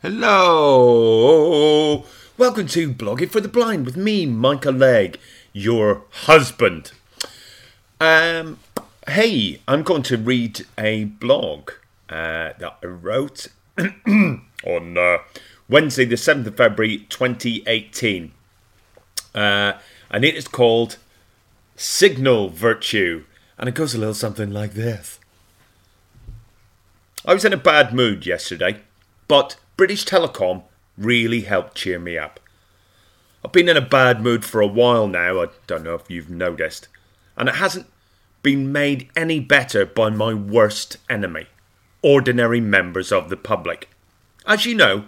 Hello! 0.00 2.04
Welcome 2.36 2.68
to 2.68 2.92
Blogging 2.92 3.30
for 3.30 3.40
the 3.40 3.48
Blind 3.48 3.84
with 3.84 3.96
me, 3.96 4.26
Michael 4.26 4.74
Legge, 4.74 5.18
your 5.52 6.04
husband. 6.12 6.92
Um, 7.98 8.60
hey, 9.08 9.60
I'm 9.66 9.82
going 9.82 10.04
to 10.04 10.16
read 10.16 10.64
a 10.78 11.06
blog 11.06 11.72
uh, 12.08 12.54
that 12.60 12.78
I 12.80 12.86
wrote 12.86 13.48
on 13.76 14.96
uh, 14.96 15.18
Wednesday, 15.68 16.04
the 16.04 16.14
7th 16.14 16.46
of 16.46 16.56
February 16.56 16.98
2018. 17.08 18.30
Uh, 19.34 19.72
and 20.12 20.24
it 20.24 20.36
is 20.36 20.46
called 20.46 20.98
Signal 21.74 22.50
Virtue. 22.50 23.24
And 23.58 23.68
it 23.68 23.74
goes 23.74 23.96
a 23.96 23.98
little 23.98 24.14
something 24.14 24.52
like 24.52 24.74
this 24.74 25.18
I 27.24 27.34
was 27.34 27.44
in 27.44 27.52
a 27.52 27.56
bad 27.56 27.92
mood 27.92 28.26
yesterday, 28.26 28.82
but 29.26 29.56
British 29.78 30.04
Telecom 30.04 30.64
really 30.98 31.42
helped 31.42 31.76
cheer 31.76 32.00
me 32.00 32.18
up. 32.18 32.40
I've 33.44 33.52
been 33.52 33.68
in 33.68 33.76
a 33.76 33.80
bad 33.80 34.20
mood 34.20 34.44
for 34.44 34.60
a 34.60 34.66
while 34.66 35.06
now, 35.06 35.40
I 35.40 35.46
don't 35.68 35.84
know 35.84 35.94
if 35.94 36.10
you've 36.10 36.28
noticed, 36.28 36.88
and 37.36 37.48
it 37.48 37.54
hasn't 37.54 37.86
been 38.42 38.72
made 38.72 39.08
any 39.14 39.38
better 39.38 39.86
by 39.86 40.10
my 40.10 40.34
worst 40.34 40.96
enemy 41.08 41.46
ordinary 42.02 42.60
members 42.60 43.12
of 43.12 43.28
the 43.28 43.36
public. 43.36 43.88
As 44.46 44.66
you 44.66 44.74
know, 44.74 45.04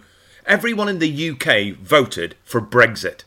everyone 0.47 0.89
in 0.89 1.01
the 1.01 1.31
UK 1.31 1.77
voted 1.77 2.37
for 2.45 2.61
Brexit. 2.61 3.25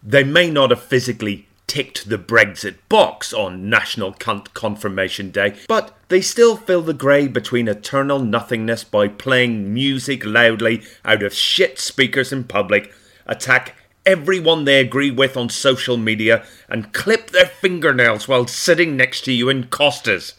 They 0.00 0.22
may 0.22 0.48
not 0.48 0.70
have 0.70 0.82
physically 0.82 1.48
ticked 1.74 2.08
the 2.08 2.16
Brexit 2.16 2.76
box 2.88 3.32
on 3.32 3.68
National 3.68 4.12
Cunt 4.12 4.54
Confirmation 4.54 5.32
Day, 5.32 5.56
but 5.66 5.92
they 6.06 6.20
still 6.20 6.56
fill 6.56 6.82
the 6.82 6.94
grey 6.94 7.26
between 7.26 7.66
eternal 7.66 8.20
nothingness 8.20 8.84
by 8.84 9.08
playing 9.08 9.74
music 9.74 10.24
loudly 10.24 10.84
out 11.04 11.24
of 11.24 11.34
shit 11.34 11.80
speakers 11.80 12.32
in 12.32 12.44
public, 12.44 12.94
attack 13.26 13.74
everyone 14.06 14.64
they 14.64 14.78
agree 14.78 15.10
with 15.10 15.36
on 15.36 15.48
social 15.48 15.96
media, 15.96 16.46
and 16.68 16.92
clip 16.92 17.30
their 17.30 17.46
fingernails 17.46 18.28
while 18.28 18.46
sitting 18.46 18.96
next 18.96 19.22
to 19.22 19.32
you 19.32 19.48
in 19.48 19.64
Costas. 19.64 20.34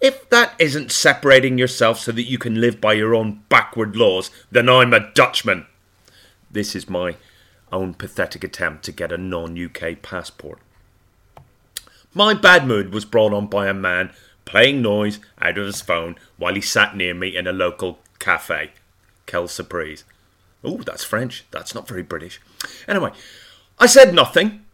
If 0.00 0.30
that 0.30 0.54
isn't 0.58 0.90
separating 0.90 1.58
yourself 1.58 1.98
so 1.98 2.12
that 2.12 2.30
you 2.30 2.38
can 2.38 2.62
live 2.62 2.80
by 2.80 2.94
your 2.94 3.14
own 3.14 3.42
backward 3.50 3.94
laws, 3.94 4.30
then 4.50 4.70
I'm 4.70 4.94
a 4.94 5.12
Dutchman. 5.12 5.66
This 6.50 6.74
is 6.74 6.88
my 6.88 7.16
own 7.72 7.94
pathetic 7.94 8.44
attempt 8.44 8.84
to 8.84 8.92
get 8.92 9.12
a 9.12 9.18
non 9.18 9.62
UK 9.62 10.02
passport. 10.02 10.58
My 12.12 12.34
bad 12.34 12.66
mood 12.66 12.92
was 12.92 13.04
brought 13.04 13.32
on 13.32 13.46
by 13.46 13.68
a 13.68 13.74
man 13.74 14.12
playing 14.44 14.82
noise 14.82 15.20
out 15.40 15.58
of 15.58 15.66
his 15.66 15.80
phone 15.80 16.16
while 16.36 16.54
he 16.54 16.60
sat 16.60 16.96
near 16.96 17.14
me 17.14 17.36
in 17.36 17.46
a 17.46 17.52
local 17.52 18.00
cafe. 18.18 18.72
Quelle 19.26 19.46
surprise. 19.46 20.04
Oh, 20.64 20.78
that's 20.78 21.04
French. 21.04 21.44
That's 21.52 21.74
not 21.74 21.86
very 21.86 22.02
British. 22.02 22.40
Anyway, 22.88 23.12
I 23.78 23.86
said 23.86 24.12
nothing 24.12 24.64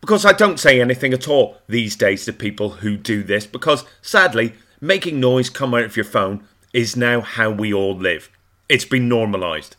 because 0.00 0.24
I 0.24 0.32
don't 0.32 0.58
say 0.58 0.80
anything 0.80 1.12
at 1.12 1.28
all 1.28 1.58
these 1.68 1.96
days 1.96 2.24
to 2.24 2.32
people 2.32 2.70
who 2.70 2.96
do 2.96 3.22
this 3.22 3.46
because 3.46 3.84
sadly, 4.00 4.54
making 4.80 5.20
noise 5.20 5.50
come 5.50 5.74
out 5.74 5.84
of 5.84 5.96
your 5.96 6.04
phone 6.04 6.44
is 6.72 6.96
now 6.96 7.20
how 7.20 7.50
we 7.50 7.72
all 7.74 7.94
live. 7.94 8.30
It's 8.68 8.84
been 8.84 9.08
normalised. 9.08 9.76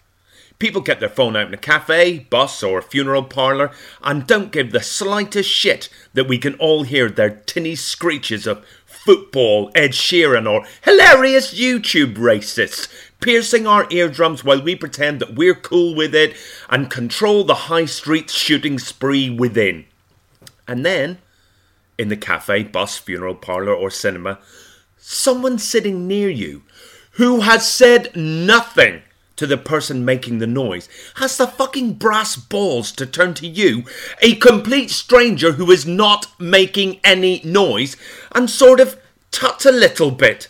People 0.62 0.81
get 0.81 1.00
their 1.00 1.09
phone 1.09 1.36
out 1.36 1.48
in 1.48 1.56
a 1.56 1.58
cafe, 1.58 2.20
bus, 2.20 2.62
or 2.62 2.84
funeral 2.84 3.23
parlour 3.23 3.72
and 4.04 4.28
don't 4.28 4.52
give 4.52 4.72
the 4.72 4.84
slightest 4.84 5.50
shit 5.50 5.90
that 6.14 6.28
we 6.28 6.38
can 6.38 6.54
all 6.59 6.84
hear 6.84 7.09
their 7.09 7.31
tinny 7.31 7.73
screeches 7.73 8.45
of 8.45 8.64
football, 8.86 9.72
Ed 9.73 9.94
Sheeran, 9.94 10.48
or 10.48 10.64
hilarious 10.84 11.52
YouTube 11.59 12.14
racists 12.14 12.88
piercing 13.22 13.66
our 13.66 13.88
eardrums 13.89 14.44
while 14.44 14.62
we 14.62 14.76
pretend 14.76 15.20
that 15.20 15.34
we're 15.34 15.56
cool 15.56 15.95
with 15.95 16.14
it 16.14 16.36
and 16.70 16.92
control 16.92 17.44
the 17.44 17.66
high 17.66 17.86
street 17.86 18.30
shooting 18.30 18.78
spree 18.78 19.32
within. 19.32 19.86
And 20.67 20.86
then, 20.86 21.17
in 21.98 22.09
the 22.09 22.16
cafe, 22.16 22.61
bus, 22.61 22.99
funeral 22.99 23.33
parlour, 23.33 23.73
or 23.73 23.89
cinema, 23.89 24.38
someone 24.95 25.58
sitting 25.58 26.08
near 26.08 26.30
you 26.30 26.61
who 27.14 27.39
has 27.39 27.67
said 27.67 28.16
nothing 28.16 29.02
to 29.42 29.48
the 29.48 29.58
person 29.58 30.06
making 30.06 30.38
the 30.38 30.46
noise 30.46 30.88
has 31.16 31.36
the 31.36 31.48
fucking 31.48 31.94
brass 31.94 32.36
balls 32.36 32.92
to 32.92 33.08
turn 33.08 33.34
to 33.34 33.48
you, 33.48 33.84
a 34.22 34.36
complete 34.36 34.92
stranger 34.92 35.54
who 35.54 35.72
is 35.72 35.84
not 35.84 36.28
making 36.40 37.00
any 37.04 37.42
noise, 37.44 37.98
and 38.34 38.52
sort 38.52 38.80
of 38.80 39.02
tut 39.32 39.66
a 39.66 39.72
little 39.72 40.12
bit. 40.12 40.48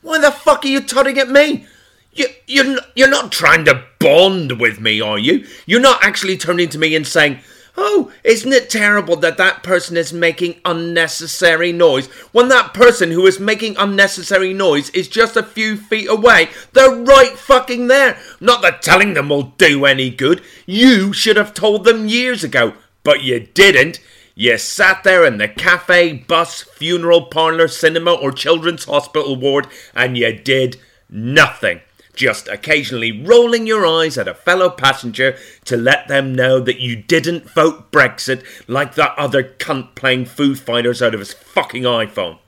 Why 0.00 0.18
the 0.18 0.30
fuck 0.30 0.64
are 0.64 0.68
you 0.68 0.80
tutting 0.80 1.18
at 1.18 1.28
me? 1.28 1.66
You, 2.14 2.28
you're, 2.46 2.78
you're 2.94 3.10
not 3.10 3.32
trying 3.32 3.66
to 3.66 3.84
bond 3.98 4.58
with 4.58 4.80
me, 4.80 5.02
are 5.02 5.18
you? 5.18 5.46
You're 5.66 5.78
not 5.78 6.02
actually 6.02 6.38
turning 6.38 6.70
to 6.70 6.78
me 6.78 6.96
and 6.96 7.06
saying, 7.06 7.40
Oh, 7.76 8.10
isn't 8.24 8.52
it 8.52 8.70
terrible 8.70 9.16
that 9.16 9.36
that 9.36 9.62
person 9.62 9.96
is 9.98 10.12
making 10.12 10.60
unnecessary 10.64 11.72
noise 11.72 12.06
when 12.32 12.48
that 12.48 12.72
person 12.72 13.10
who 13.10 13.26
is 13.26 13.38
making 13.38 13.76
unnecessary 13.76 14.54
noise 14.54 14.88
is 14.90 15.08
just 15.08 15.36
a 15.36 15.42
few 15.42 15.76
feet 15.76 16.08
away? 16.08 16.48
They're 16.72 16.90
right 16.90 17.36
fucking 17.36 17.88
there. 17.88 18.18
Not 18.40 18.62
that 18.62 18.80
telling 18.80 19.12
them 19.12 19.28
will 19.28 19.54
do 19.58 19.84
any 19.84 20.08
good. 20.08 20.42
You 20.64 21.12
should 21.12 21.36
have 21.36 21.52
told 21.52 21.84
them 21.84 22.08
years 22.08 22.42
ago, 22.42 22.72
but 23.02 23.22
you 23.22 23.40
didn't. 23.40 24.00
You 24.34 24.56
sat 24.56 25.04
there 25.04 25.24
in 25.24 25.38
the 25.38 25.48
cafe, 25.48 26.12
bus, 26.14 26.62
funeral 26.62 27.26
parlour, 27.26 27.68
cinema, 27.68 28.12
or 28.12 28.32
children's 28.32 28.84
hospital 28.84 29.36
ward 29.36 29.66
and 29.94 30.16
you 30.16 30.32
did 30.32 30.78
nothing 31.10 31.80
just 32.16 32.48
occasionally 32.48 33.22
rolling 33.22 33.66
your 33.66 33.86
eyes 33.86 34.18
at 34.18 34.26
a 34.26 34.34
fellow 34.34 34.70
passenger 34.70 35.36
to 35.64 35.76
let 35.76 36.08
them 36.08 36.34
know 36.34 36.58
that 36.58 36.80
you 36.80 36.96
didn't 36.96 37.48
vote 37.50 37.92
Brexit 37.92 38.44
like 38.66 38.94
that 38.94 39.16
other 39.16 39.44
cunt 39.44 39.94
playing 39.94 40.24
Foo 40.24 40.54
Fighters 40.54 41.00
out 41.00 41.14
of 41.14 41.20
his 41.20 41.32
fucking 41.32 41.84
iPhone. 41.84 42.38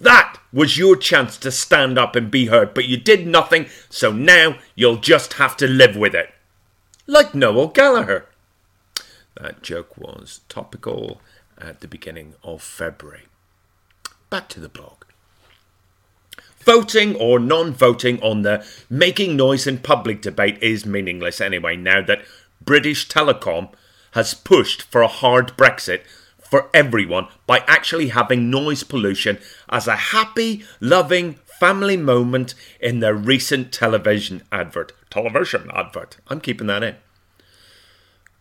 That 0.00 0.38
was 0.52 0.78
your 0.78 0.96
chance 0.96 1.36
to 1.38 1.50
stand 1.50 1.98
up 1.98 2.14
and 2.14 2.30
be 2.30 2.46
heard, 2.46 2.72
but 2.72 2.86
you 2.86 2.96
did 2.96 3.26
nothing, 3.26 3.66
so 3.90 4.12
now 4.12 4.58
you'll 4.74 4.96
just 4.96 5.34
have 5.34 5.56
to 5.58 5.66
live 5.66 5.96
with 5.96 6.14
it. 6.14 6.32
Like 7.06 7.34
Noel 7.34 7.68
Gallagher. 7.68 8.26
That 9.34 9.62
joke 9.62 9.96
was 9.98 10.40
topical 10.48 11.20
at 11.58 11.80
the 11.80 11.88
beginning 11.88 12.34
of 12.44 12.62
February. 12.62 13.26
Back 14.30 14.48
to 14.50 14.60
the 14.60 14.68
blog. 14.68 15.04
Voting 16.68 17.16
or 17.16 17.38
non 17.38 17.72
voting 17.72 18.20
on 18.22 18.42
the 18.42 18.62
making 18.90 19.38
noise 19.38 19.66
in 19.66 19.78
public 19.78 20.20
debate 20.20 20.62
is 20.62 20.84
meaningless 20.84 21.40
anyway, 21.40 21.76
now 21.76 22.02
that 22.02 22.20
British 22.62 23.08
Telecom 23.08 23.70
has 24.10 24.34
pushed 24.34 24.82
for 24.82 25.00
a 25.00 25.08
hard 25.08 25.56
Brexit 25.56 26.02
for 26.38 26.68
everyone 26.74 27.28
by 27.46 27.60
actually 27.60 28.08
having 28.08 28.50
noise 28.50 28.82
pollution 28.82 29.38
as 29.70 29.88
a 29.88 29.96
happy, 29.96 30.62
loving 30.78 31.36
family 31.46 31.96
moment 31.96 32.54
in 32.82 33.00
their 33.00 33.14
recent 33.14 33.72
television 33.72 34.42
advert. 34.52 34.92
Television 35.08 35.70
advert. 35.72 36.18
I'm 36.28 36.38
keeping 36.38 36.66
that 36.66 36.82
in. 36.82 36.96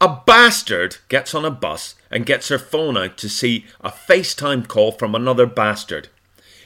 A 0.02 0.18
bastard 0.26 0.98
gets 1.08 1.34
on 1.34 1.46
a 1.46 1.50
bus 1.50 1.96
and 2.12 2.26
gets 2.26 2.50
her 2.50 2.60
phone 2.60 2.98
out 2.98 3.18
to 3.20 3.30
see 3.30 3.66
a 3.80 3.90
FaceTime 3.90 4.68
call 4.68 4.92
from 4.92 5.16
another 5.16 5.46
bastard 5.46 6.10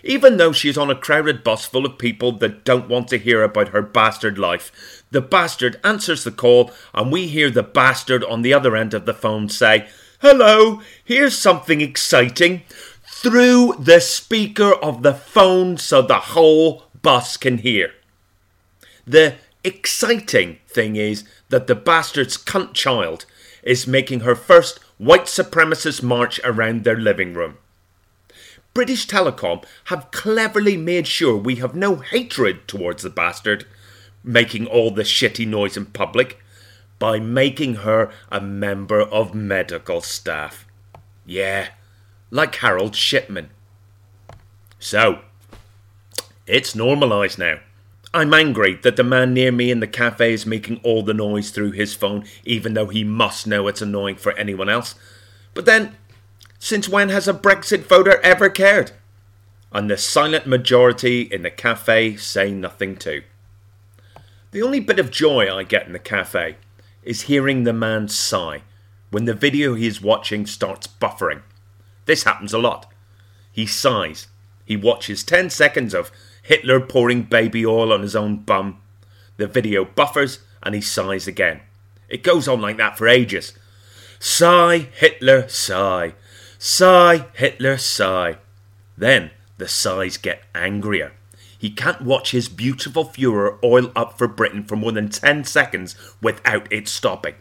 even 0.04 0.38
though 0.38 0.52
she's 0.52 0.78
on 0.78 0.90
a 0.90 0.96
crowded 0.96 1.44
bus 1.44 1.66
full 1.66 1.86
of 1.86 1.98
people 1.98 2.32
that 2.34 2.64
don't 2.64 2.90
want 2.90 3.08
to 3.10 3.18
hear 3.18 3.44
about 3.44 3.70
her 3.70 3.82
bastard 3.82 4.38
life. 4.38 5.04
The 5.12 5.22
bastard 5.22 5.80
answers 5.84 6.24
the 6.24 6.32
call, 6.32 6.72
and 6.94 7.12
we 7.12 7.28
hear 7.28 7.50
the 7.50 7.64
bastard 7.64 8.24
on 8.24 8.42
the 8.42 8.54
other 8.54 8.76
end 8.76 8.94
of 8.94 9.06
the 9.06 9.14
phone 9.14 9.50
say, 9.50 9.88
Hello, 10.22 10.82
here's 11.04 11.38
something 11.38 11.82
exciting. 11.82 12.64
Through 13.04 13.76
the 13.80 14.00
speaker 14.00 14.74
of 14.74 15.04
the 15.04 15.14
phone 15.14 15.78
so 15.78 16.02
the 16.02 16.16
whole 16.16 16.84
bus 17.02 17.38
can 17.38 17.60
hear. 17.60 17.92
The 19.06 19.36
exciting 19.64 20.60
thing 20.68 20.96
is 20.96 21.24
that 21.50 21.68
the 21.68 21.76
bastard's 21.76 22.38
cunt 22.38 22.74
child 22.74 23.26
is 23.64 23.88
making 23.88 24.22
her 24.22 24.36
first 24.36 24.80
white 24.98 25.26
supremacist 25.26 26.02
march 26.02 26.40
around 26.44 26.84
their 26.84 26.98
living 26.98 27.34
room. 27.34 27.58
British 28.74 29.06
Telecom 29.06 29.66
have 29.86 30.12
cleverly 30.12 30.78
made 30.78 31.06
sure 31.06 31.36
we 31.36 31.56
have 31.58 31.76
no 31.76 31.98
hatred 31.98 32.68
towards 32.68 33.04
the 33.04 33.10
bastard 33.10 33.66
making 34.24 34.66
all 34.66 34.92
the 34.92 35.04
shitty 35.04 35.48
noise 35.48 35.76
in 35.76 35.86
public 35.88 36.40
by 37.00 37.20
making 37.20 37.76
her 37.76 38.12
a 38.32 38.40
member 38.40 39.02
of 39.02 39.34
medical 39.34 40.00
staff. 40.02 40.66
Yeah, 41.26 41.70
like 42.30 42.56
Harold 42.56 42.96
Shipman. 42.96 43.50
So, 44.80 45.20
it's 46.48 46.76
normalised 46.76 47.40
now. 47.40 47.60
I'm 48.14 48.34
angry 48.34 48.76
that 48.84 48.98
the 48.98 49.04
man 49.04 49.34
near 49.34 49.52
me 49.52 49.72
in 49.72 49.80
the 49.80 49.88
cafe 49.88 50.34
is 50.34 50.46
making 50.46 50.80
all 50.84 51.02
the 51.02 51.14
noise 51.14 51.50
through 51.50 51.72
his 51.72 51.94
phone, 51.94 52.26
even 52.44 52.74
though 52.74 52.88
he 52.88 53.04
must 53.04 53.48
know 53.48 53.68
it's 53.68 53.82
annoying 53.82 54.16
for 54.16 54.34
anyone 54.34 54.70
else. 54.70 54.96
But 55.54 55.66
then 55.66 55.96
since 56.64 56.88
when 56.88 57.10
has 57.10 57.28
a 57.28 57.34
Brexit 57.34 57.80
voter 57.80 58.22
ever 58.22 58.48
cared? 58.48 58.92
And 59.72 59.90
the 59.90 59.98
silent 59.98 60.46
majority 60.46 61.24
in 61.24 61.42
the 61.42 61.50
cafe 61.50 62.16
say 62.18 62.52
nothing 62.52 62.98
too. 62.98 63.24
The 64.52 64.62
only 64.62 64.80
bit 64.80 65.00
of 65.00 65.10
joy 65.10 65.52
I 65.52 65.64
get 65.64 65.88
in 65.88 65.94
the 65.94 65.98
cafe 65.98 66.58
is 67.02 67.24
hearing 67.24 67.64
the 67.64 67.74
man 67.74 68.10
sigh 68.10 68.62
when 69.10 69.26
the 69.26 69.34
video 69.34 69.74
he 69.74 69.88
is 69.88 70.04
watching 70.04 70.46
starts 70.46 70.86
buffering. 70.86 71.42
This 72.06 72.26
happens 72.26 72.54
a 72.54 72.60
lot. 72.60 72.86
He 73.52 73.66
sighs. 73.66 74.28
He 74.64 74.78
watches 74.78 75.24
10 75.24 75.50
seconds 75.50 75.96
of 75.96 76.12
Hitler 76.44 76.80
pouring 76.80 77.24
baby 77.24 77.66
oil 77.66 77.92
on 77.92 78.04
his 78.04 78.16
own 78.16 78.38
bum. 78.38 78.80
The 79.38 79.48
video 79.48 79.84
buffers 79.84 80.40
and 80.62 80.76
he 80.76 80.82
sighs 80.82 81.28
again. 81.28 81.62
It 82.08 82.22
goes 82.22 82.48
on 82.48 82.62
like 82.62 82.78
that 82.78 83.00
for 83.00 83.08
ages. 83.08 83.54
Sigh, 84.20 84.90
Hitler, 84.94 85.50
sigh. 85.50 86.14
Sigh, 86.64 87.26
Hitler, 87.34 87.80
sigh. 87.80 88.38
Then 88.96 89.32
the 89.58 89.68
sighs 89.68 90.18
get 90.18 90.44
angrier. 90.54 91.14
He 91.58 91.72
can't 91.72 92.04
watch 92.04 92.30
his 92.30 92.50
beautiful 92.50 93.04
Fuhrer 93.04 93.58
oil 93.64 93.92
up 93.96 94.16
for 94.16 94.28
Britain 94.28 94.64
for 94.66 94.76
more 94.76 94.92
than 94.92 95.10
10 95.10 95.44
seconds 95.46 95.96
without 96.22 96.72
it 96.72 96.88
stopping. 96.88 97.34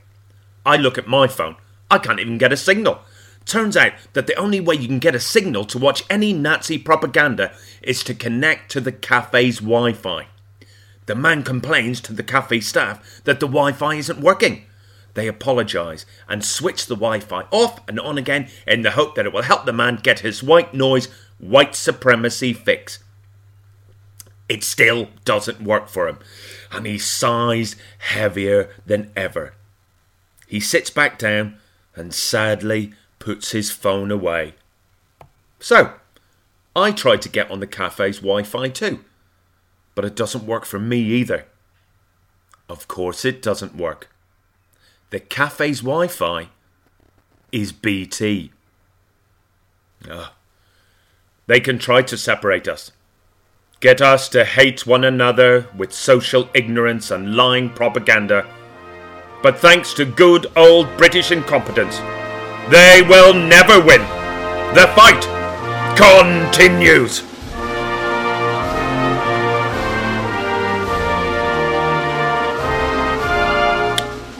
I 0.64 0.78
look 0.78 0.96
at 0.96 1.06
my 1.06 1.26
phone. 1.26 1.56
I 1.90 1.98
can't 1.98 2.18
even 2.18 2.38
get 2.38 2.50
a 2.50 2.56
signal. 2.56 3.00
Turns 3.44 3.76
out 3.76 3.92
that 4.14 4.26
the 4.26 4.36
only 4.36 4.58
way 4.58 4.76
you 4.76 4.88
can 4.88 4.98
get 4.98 5.14
a 5.14 5.20
signal 5.20 5.66
to 5.66 5.76
watch 5.76 6.02
any 6.08 6.32
Nazi 6.32 6.78
propaganda 6.78 7.52
is 7.82 8.02
to 8.04 8.14
connect 8.14 8.70
to 8.70 8.80
the 8.80 8.90
cafe's 8.90 9.58
Wi 9.58 9.92
Fi. 9.92 10.28
The 11.04 11.14
man 11.14 11.42
complains 11.42 12.00
to 12.02 12.14
the 12.14 12.22
cafe 12.22 12.60
staff 12.60 13.20
that 13.24 13.38
the 13.38 13.46
Wi 13.46 13.72
Fi 13.72 13.96
isn't 13.96 14.22
working. 14.22 14.64
They 15.14 15.26
apologise 15.26 16.06
and 16.28 16.44
switch 16.44 16.86
the 16.86 16.94
Wi 16.94 17.20
Fi 17.20 17.42
off 17.50 17.80
and 17.88 17.98
on 17.98 18.18
again 18.18 18.48
in 18.66 18.82
the 18.82 18.92
hope 18.92 19.14
that 19.14 19.26
it 19.26 19.32
will 19.32 19.42
help 19.42 19.66
the 19.66 19.72
man 19.72 19.98
get 20.02 20.20
his 20.20 20.42
white 20.42 20.72
noise, 20.72 21.08
white 21.38 21.74
supremacy 21.74 22.52
fix. 22.52 23.00
It 24.48 24.64
still 24.64 25.08
doesn't 25.24 25.62
work 25.62 25.88
for 25.88 26.08
him, 26.08 26.18
and 26.72 26.86
he 26.86 26.98
sighs 26.98 27.76
heavier 27.98 28.70
than 28.84 29.12
ever. 29.16 29.54
He 30.46 30.58
sits 30.58 30.90
back 30.90 31.18
down 31.18 31.58
and 31.94 32.12
sadly 32.12 32.92
puts 33.20 33.52
his 33.52 33.70
phone 33.70 34.10
away. 34.10 34.54
So, 35.60 35.94
I 36.74 36.92
tried 36.92 37.22
to 37.22 37.28
get 37.28 37.50
on 37.50 37.60
the 37.60 37.66
cafe's 37.66 38.18
Wi 38.18 38.42
Fi 38.42 38.68
too, 38.68 39.04
but 39.94 40.04
it 40.04 40.16
doesn't 40.16 40.46
work 40.46 40.64
for 40.64 40.78
me 40.78 40.98
either. 40.98 41.46
Of 42.68 42.88
course, 42.88 43.24
it 43.24 43.42
doesn't 43.42 43.76
work. 43.76 44.09
The 45.10 45.20
cafe's 45.20 45.80
Wi 45.80 46.06
Fi 46.06 46.48
is 47.50 47.72
BT. 47.72 48.52
Ah. 50.08 50.32
They 51.46 51.58
can 51.58 51.78
try 51.78 52.02
to 52.02 52.16
separate 52.16 52.68
us, 52.68 52.92
get 53.80 54.00
us 54.00 54.28
to 54.28 54.44
hate 54.44 54.86
one 54.86 55.02
another 55.02 55.66
with 55.76 55.92
social 55.92 56.48
ignorance 56.54 57.10
and 57.10 57.34
lying 57.34 57.70
propaganda. 57.70 58.46
But 59.42 59.58
thanks 59.58 59.92
to 59.94 60.04
good 60.04 60.46
old 60.54 60.96
British 60.96 61.32
incompetence, 61.32 61.98
they 62.70 63.02
will 63.02 63.34
never 63.34 63.80
win. 63.80 64.02
The 64.74 64.86
fight 64.94 65.26
continues. 65.96 67.29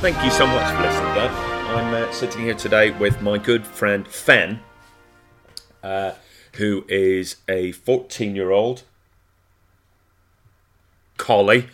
Thank 0.01 0.25
you 0.25 0.31
so 0.31 0.47
much 0.47 0.75
for 0.75 0.81
listening 0.81 1.13
to. 1.13 1.29
I'm 1.29 1.93
uh, 1.93 2.11
sitting 2.11 2.41
here 2.41 2.55
today 2.55 2.91
with 2.91 3.21
my 3.21 3.37
good 3.37 3.67
friend 3.67 4.09
Fen, 4.09 4.61
uh, 5.83 6.13
who 6.55 6.87
is 6.89 7.37
a 7.47 7.73
14 7.73 8.35
year 8.35 8.51
old 8.51 8.85
collie. 11.19 11.67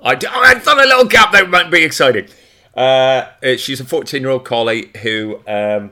I, 0.00 0.12
I 0.12 0.54
thought 0.60 0.78
a 0.78 0.86
little 0.86 1.06
gap 1.06 1.32
there 1.32 1.44
might 1.44 1.72
be 1.72 1.82
excited. 1.82 2.32
Uh, 2.76 3.26
uh 3.42 3.56
she's 3.56 3.80
a 3.80 3.84
14 3.84 4.22
year 4.22 4.30
old 4.30 4.44
collie 4.44 4.92
who 5.02 5.40
um, 5.48 5.90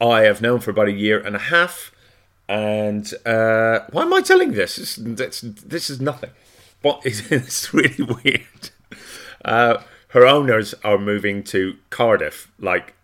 I 0.00 0.22
have 0.22 0.42
known 0.42 0.58
for 0.58 0.72
about 0.72 0.88
a 0.88 0.92
year 0.92 1.20
and 1.20 1.36
a 1.36 1.38
half. 1.38 1.92
And 2.48 3.14
uh, 3.24 3.82
why 3.92 4.02
am 4.02 4.12
I 4.12 4.22
telling 4.22 4.54
this? 4.54 4.74
This, 4.74 4.96
this, 4.96 5.40
this 5.40 5.88
is 5.88 6.00
nothing. 6.00 6.30
But 6.82 7.02
it's, 7.04 7.20
it's 7.30 7.72
really 7.72 8.02
weird. 8.02 8.70
Uh, 9.44 9.82
her 10.08 10.26
owners 10.26 10.74
are 10.84 10.98
moving 10.98 11.42
to 11.44 11.76
Cardiff, 11.90 12.50
like 12.58 12.94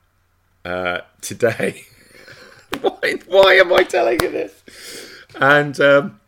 uh, 0.64 1.00
today. 1.20 1.84
why, 2.80 3.14
why 3.26 3.54
am 3.54 3.72
I 3.72 3.82
telling 3.82 4.20
you 4.22 4.30
this? 4.30 4.62
And 5.40 5.78
um, 5.80 6.20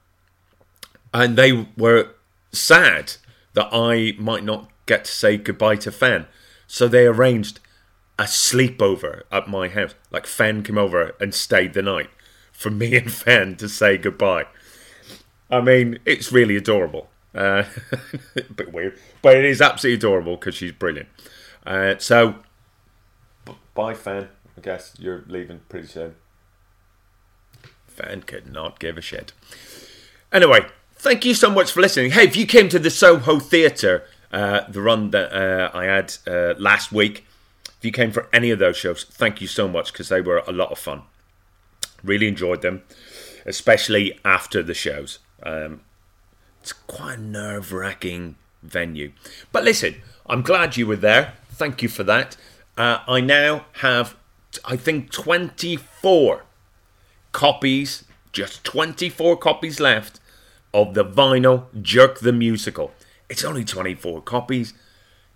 and 1.15 1.37
they 1.37 1.67
were 1.77 2.11
sad 2.53 3.15
that 3.55 3.69
I 3.73 4.13
might 4.19 4.45
not 4.45 4.71
get 4.87 5.05
to 5.07 5.11
say 5.11 5.37
goodbye 5.37 5.77
to 5.77 5.93
Fan, 5.93 6.27
so 6.67 6.89
they 6.89 7.07
arranged 7.07 7.61
a 8.19 8.25
sleepover 8.25 9.23
at 9.33 9.49
my 9.49 9.69
house. 9.69 9.95
Like 10.11 10.27
Fan 10.27 10.63
came 10.63 10.79
over 10.79 11.15
and 11.21 11.35
stayed 11.35 11.75
the 11.75 11.83
night 11.83 12.11
for 12.53 12.71
me 12.71 12.97
and 12.97 13.13
Fan 13.13 13.57
to 13.57 13.69
say 13.69 13.97
goodbye. 13.97 14.47
I 15.51 15.61
mean, 15.61 16.01
it's 16.05 16.33
really 16.33 16.57
adorable. 16.57 17.09
Uh, 17.37 17.65
a 18.35 18.43
bit 18.55 18.73
weird, 18.73 18.99
but 19.21 19.37
it 19.37 19.45
is 19.45 19.61
absolutely 19.61 19.99
adorable 19.99 20.37
because 20.37 20.55
she's 20.55 20.73
brilliant. 20.73 21.09
Uh, 21.67 21.95
so, 21.99 22.37
bye, 23.75 23.95
fan. 23.95 24.29
I 24.57 24.61
guess 24.63 24.95
you're 24.99 25.25
leaving 25.29 25.61
pretty 25.69 25.89
soon. 25.89 26.15
Fan 27.87 28.23
could 28.23 28.51
not 28.51 28.79
give 28.79 28.97
a 28.97 29.03
shit. 29.03 29.33
Anyway, 30.33 30.61
thank 30.95 31.25
you 31.25 31.35
so 31.35 31.51
much 31.51 31.71
for 31.71 31.81
listening. 31.81 32.13
Hey, 32.13 32.25
if 32.25 32.37
you 32.37 32.47
came 32.47 32.69
to 32.71 32.79
the 32.79 32.91
Soho 32.91 33.39
Theatre, 33.39 34.05
uh, 34.33 34.63
the 34.69 34.81
run 34.81 35.11
that 35.11 35.33
uh, 35.33 35.71
I 35.77 35.85
had 35.85 36.15
uh, 36.27 36.55
last 36.59 36.91
week, 36.91 37.27
if 37.79 37.85
you 37.85 37.93
came 37.93 38.13
for 38.13 38.29
any 38.33 38.51
of 38.51 38.59
those 38.59 38.77
shows, 38.77 39.05
thank 39.05 39.43
you 39.43 39.47
so 39.47 39.69
much 39.69 39.93
because 39.93 40.09
they 40.09 40.23
were 40.23 40.43
a 40.47 40.53
lot 40.53 40.73
of 40.73 40.79
fun. 40.79 41.03
Really 42.03 42.29
enjoyed 42.29 42.63
them, 42.63 42.83
especially 43.45 44.19
after 44.25 44.63
the 44.63 44.75
shows. 44.75 45.19
Um, 45.43 45.83
it's 46.67 46.73
quite 46.73 47.19
a 47.19 47.23
nerve 47.23 47.73
wracking 47.73 48.35
venue. 48.61 49.13
But 49.53 49.63
listen, 49.63 50.03
I'm 50.29 50.43
glad 50.43 50.77
you 50.77 50.85
were 50.85 50.97
there. 50.97 51.35
Thank 51.49 51.81
you 51.81 51.89
for 51.89 52.03
that. 52.03 52.37
Uh, 52.77 52.99
I 53.07 53.21
now 53.21 53.67
have, 53.75 54.17
I 54.65 54.77
think, 54.77 55.13
24 55.13 56.43
copies, 57.31 58.03
just 58.33 58.65
24 58.65 59.37
copies 59.37 59.79
left 59.79 60.19
of 60.75 60.95
the 60.95 61.05
vinyl 61.05 61.67
Jerk 61.81 62.19
the 62.19 62.33
Musical. 62.33 62.91
It's 63.29 63.45
only 63.45 63.65
24 63.65 64.23
copies. 64.23 64.75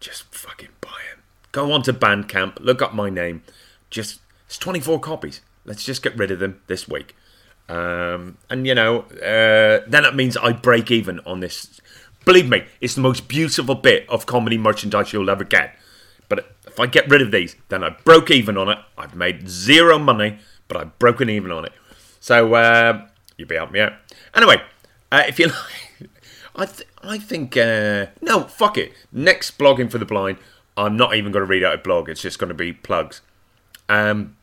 Just 0.00 0.35
fucking 0.35 0.71
buy 0.81 0.99
them. 1.12 1.23
Go 1.53 1.71
on 1.71 1.82
to 1.82 1.93
Bandcamp, 1.93 2.58
look 2.58 2.82
up 2.82 2.93
my 2.93 3.08
name. 3.08 3.44
Just, 3.89 4.19
it's 4.46 4.58
24 4.58 4.99
copies. 4.99 5.43
Let's 5.65 5.84
just 5.84 6.03
get 6.03 6.19
rid 6.19 6.32
of 6.32 6.41
them 6.41 6.60
this 6.67 6.89
week. 6.89 7.15
Um, 7.70 8.36
and 8.50 8.67
you 8.67 8.74
know, 8.74 9.03
uh, 9.03 9.84
then 9.86 10.03
that 10.03 10.17
means 10.17 10.36
I 10.36 10.53
break 10.53 10.91
even 10.91 11.20
on 11.20 11.39
this. 11.39 11.81
Believe 12.24 12.48
me, 12.48 12.65
it's 12.81 12.96
the 12.96 13.00
most 13.00 13.29
beautiful 13.29 13.77
bit 13.77 14.08
of 14.08 14.27
comedy 14.27 14.58
merchandise 14.58 15.12
you'll 15.12 15.31
ever 15.31 15.44
get. 15.44 15.77
But 16.29 16.53
if 16.67 16.81
I 16.81 16.86
get 16.86 17.08
rid 17.08 17.22
of 17.22 17.31
these, 17.31 17.55
then 17.69 17.84
I 17.84 17.91
broke 17.91 18.31
even 18.31 18.56
on 18.56 18.69
it. 18.69 18.79
I've 18.98 19.15
made 19.15 19.48
zero 19.48 19.98
money, 19.98 20.39
but 20.67 20.77
I've 20.77 20.98
broken 20.98 21.31
even 21.31 21.53
on 21.53 21.65
it. 21.65 21.72
So 22.19 22.55
uh, 22.55 23.06
you 23.36 23.46
be 23.46 23.55
helping 23.55 23.74
me 23.74 23.81
out. 23.81 23.93
Anyway, 24.34 24.60
uh, 25.12 25.22
if 25.29 25.39
you 25.39 25.46
like, 26.00 26.10
I 26.56 26.67
th- 26.67 26.89
I 27.03 27.19
think 27.19 27.56
uh, 27.56 28.06
no, 28.20 28.43
fuck 28.44 28.79
it. 28.79 28.93
Next 29.12 29.58
blogging 29.58 29.91
for 29.91 29.98
the 29.98 30.05
blind, 30.05 30.39
I'm 30.77 30.96
not 30.96 31.15
even 31.15 31.31
going 31.31 31.44
to 31.44 31.48
read 31.48 31.62
out 31.62 31.74
a 31.74 31.79
blog. 31.79 32.08
It's 32.08 32.20
just 32.20 32.41
going 32.41 32.48
to 32.48 32.55
be 32.55 32.72
plugs. 32.72 33.20
Um, 33.89 34.36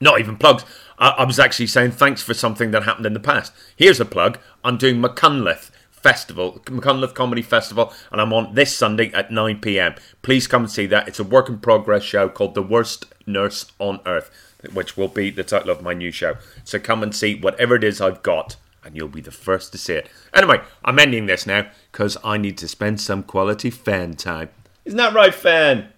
not 0.00 0.20
even 0.20 0.36
plugs. 0.36 0.64
I, 0.98 1.10
I 1.10 1.24
was 1.24 1.38
actually 1.38 1.66
saying 1.66 1.92
thanks 1.92 2.22
for 2.22 2.34
something 2.34 2.70
that 2.70 2.84
happened 2.84 3.06
in 3.06 3.14
the 3.14 3.20
past. 3.20 3.52
Here's 3.76 4.00
a 4.00 4.04
plug. 4.04 4.38
I'm 4.62 4.76
doing 4.76 5.00
Machynlleth 5.00 5.70
Festival, 5.90 6.60
Machynlleth 6.66 7.14
Comedy 7.14 7.42
Festival, 7.42 7.92
and 8.12 8.20
I'm 8.20 8.32
on 8.32 8.54
this 8.54 8.76
Sunday 8.76 9.10
at 9.12 9.30
9 9.30 9.60
pm. 9.60 9.94
Please 10.22 10.46
come 10.46 10.64
and 10.64 10.70
see 10.70 10.86
that. 10.86 11.08
It's 11.08 11.18
a 11.18 11.24
work 11.24 11.48
in 11.48 11.58
progress 11.58 12.02
show 12.02 12.28
called 12.28 12.54
The 12.54 12.62
Worst 12.62 13.06
Nurse 13.26 13.72
on 13.78 14.00
Earth, 14.04 14.30
which 14.72 14.96
will 14.96 15.08
be 15.08 15.30
the 15.30 15.44
title 15.44 15.70
of 15.70 15.82
my 15.82 15.94
new 15.94 16.10
show. 16.10 16.36
So 16.62 16.78
come 16.78 17.02
and 17.02 17.14
see 17.14 17.34
whatever 17.34 17.74
it 17.74 17.84
is 17.84 18.00
I've 18.00 18.22
got, 18.22 18.56
and 18.84 18.94
you'll 18.94 19.08
be 19.08 19.22
the 19.22 19.30
first 19.30 19.72
to 19.72 19.78
see 19.78 19.94
it. 19.94 20.10
Anyway, 20.34 20.60
I'm 20.84 20.98
ending 20.98 21.26
this 21.26 21.46
now 21.46 21.68
because 21.90 22.18
I 22.22 22.36
need 22.36 22.58
to 22.58 22.68
spend 22.68 23.00
some 23.00 23.22
quality 23.22 23.70
fan 23.70 24.14
time. 24.14 24.50
Isn't 24.84 24.98
that 24.98 25.14
right, 25.14 25.34
fan? 25.34 25.88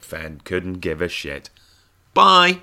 Fan 0.00 0.40
couldn't 0.44 0.80
give 0.80 1.02
a 1.02 1.08
shit. 1.08 1.50
Bye. 2.14 2.60